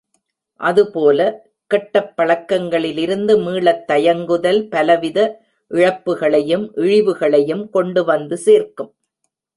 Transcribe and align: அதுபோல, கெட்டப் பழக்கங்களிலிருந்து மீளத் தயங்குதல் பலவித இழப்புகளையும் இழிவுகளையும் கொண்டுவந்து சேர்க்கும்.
அதுபோல, 0.59 1.19
கெட்டப் 1.67 2.13
பழக்கங்களிலிருந்து 2.17 3.33
மீளத் 3.39 3.85
தயங்குதல் 3.85 4.67
பலவித 4.69 5.19
இழப்புகளையும் 5.71 6.65
இழிவுகளையும் 6.75 7.69
கொண்டுவந்து 7.69 8.37
சேர்க்கும். 8.37 8.91